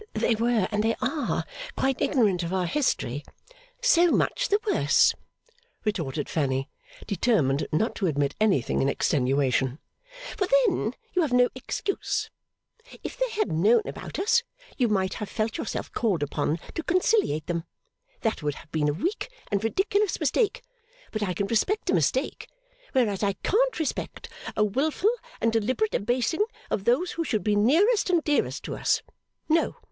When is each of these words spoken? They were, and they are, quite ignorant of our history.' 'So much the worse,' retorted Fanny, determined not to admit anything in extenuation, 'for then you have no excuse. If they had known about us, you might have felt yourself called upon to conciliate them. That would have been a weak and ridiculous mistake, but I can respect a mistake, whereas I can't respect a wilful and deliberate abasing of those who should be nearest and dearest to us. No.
They 0.13 0.33
were, 0.33 0.67
and 0.71 0.83
they 0.83 0.95
are, 0.99 1.45
quite 1.77 2.01
ignorant 2.01 2.41
of 2.41 2.51
our 2.51 2.65
history.' 2.65 3.23
'So 3.83 4.09
much 4.11 4.49
the 4.49 4.57
worse,' 4.65 5.13
retorted 5.85 6.27
Fanny, 6.27 6.71
determined 7.05 7.67
not 7.71 7.93
to 7.97 8.07
admit 8.07 8.33
anything 8.41 8.81
in 8.81 8.89
extenuation, 8.89 9.77
'for 10.35 10.47
then 10.47 10.95
you 11.13 11.21
have 11.21 11.31
no 11.33 11.49
excuse. 11.53 12.31
If 13.03 13.15
they 13.15 13.29
had 13.29 13.51
known 13.51 13.83
about 13.85 14.17
us, 14.17 14.41
you 14.75 14.87
might 14.87 15.13
have 15.13 15.29
felt 15.29 15.59
yourself 15.59 15.91
called 15.91 16.23
upon 16.23 16.57
to 16.73 16.81
conciliate 16.81 17.45
them. 17.45 17.63
That 18.21 18.41
would 18.41 18.55
have 18.55 18.71
been 18.71 18.89
a 18.89 18.93
weak 18.93 19.29
and 19.51 19.63
ridiculous 19.63 20.19
mistake, 20.19 20.63
but 21.11 21.21
I 21.21 21.35
can 21.35 21.45
respect 21.45 21.91
a 21.91 21.93
mistake, 21.93 22.47
whereas 22.93 23.21
I 23.21 23.33
can't 23.43 23.77
respect 23.79 24.29
a 24.57 24.63
wilful 24.63 25.11
and 25.39 25.53
deliberate 25.53 25.93
abasing 25.93 26.43
of 26.71 26.85
those 26.85 27.11
who 27.11 27.23
should 27.23 27.43
be 27.43 27.55
nearest 27.55 28.09
and 28.09 28.23
dearest 28.23 28.63
to 28.63 28.75
us. 28.75 29.03
No. 29.47 29.75